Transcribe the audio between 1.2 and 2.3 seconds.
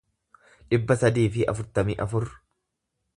fi afurtamii afur